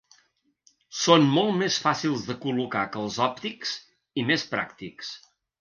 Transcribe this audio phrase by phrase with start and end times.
[0.99, 3.77] Són molt més fàcils de col·locar que els òptics,
[4.23, 5.17] i més pràctics.